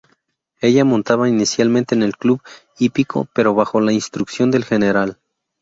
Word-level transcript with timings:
Ella 0.61 0.83
montaba 0.83 1.29
inicialmente 1.29 1.93
en 1.93 2.01
un 2.01 2.09
club 2.09 2.41
hípico, 2.79 3.27
pero 3.35 3.53
bajo 3.53 3.79
la 3.81 3.91
instrucción 3.93 4.49
del 4.49 4.63
Gral. 4.65 5.19